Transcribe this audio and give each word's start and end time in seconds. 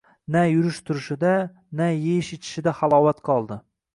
Na 0.35 0.41
yurish-turishida, 0.51 1.33
na 1.81 1.89
eyish-ichishida 1.97 2.75
halovat 2.79 3.21
qoldi 3.29 3.59